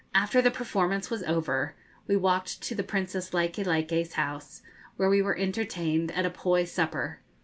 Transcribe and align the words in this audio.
After 0.15 0.41
the 0.41 0.49
performance 0.49 1.11
was 1.11 1.21
over, 1.21 1.75
we 2.07 2.15
walked 2.15 2.59
to 2.63 2.73
the 2.73 2.81
Princess 2.81 3.29
Likelike's 3.35 4.13
house, 4.13 4.63
where 4.97 5.11
we 5.11 5.21
were 5.21 5.37
entertained 5.37 6.09
at 6.13 6.25
a 6.25 6.31
poi 6.31 6.63
supper. 6.65 7.19